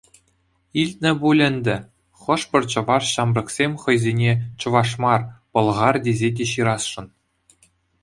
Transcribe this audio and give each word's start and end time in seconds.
Илтнӗ 0.81 1.11
пуль 1.19 1.41
ӗнтӗ, 1.49 1.75
хӑшпӗр 2.21 2.63
чӑваш 2.73 3.05
ҫамрӑкӗсем 3.13 3.71
хӑйсене 3.83 4.33
чӑваш 4.63 4.89
мар, 5.07 5.21
пӑлхар 5.55 5.95
тесе 6.09 6.29
те 6.41 6.45
ҫырасшӑн. 6.55 7.07